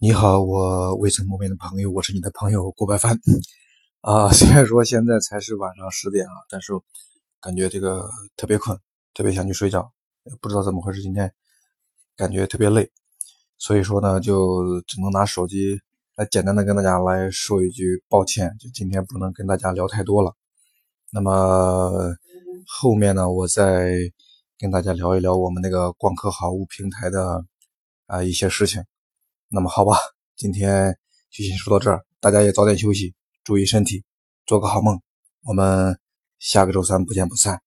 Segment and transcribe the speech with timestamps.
[0.00, 3.18] 你好，我未曾谋面的朋友，我是你的朋友郭白帆。
[4.00, 6.72] 啊，虽然说现在才是晚上十点啊，但是
[7.40, 8.78] 感觉这个特别困，
[9.12, 9.90] 特别想去睡觉。
[10.40, 11.34] 不知道怎么回事，今天
[12.16, 12.88] 感觉特别累，
[13.56, 15.80] 所以说呢，就只能拿手机
[16.14, 20.32] 来简单的跟大家来说一句抱歉，就今天不能跟大家聊太多了。
[21.10, 22.14] 那么
[22.68, 23.90] 后面呢，我再
[24.60, 27.44] 跟大家聊一聊我们那个光刻好物平台的
[28.06, 28.80] 啊一些事情。
[29.50, 29.96] 那么好吧，
[30.36, 30.96] 今天
[31.30, 33.14] 就先说到这儿，大家也早点休息，
[33.44, 34.04] 注意身体，
[34.44, 35.00] 做个好梦。
[35.44, 35.98] 我们
[36.38, 37.60] 下个周三不见不散。